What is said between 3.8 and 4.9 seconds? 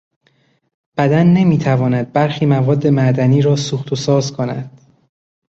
و ساز کند.